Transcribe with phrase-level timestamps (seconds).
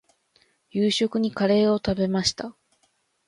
[0.71, 2.55] 夕食にカレーを食べました。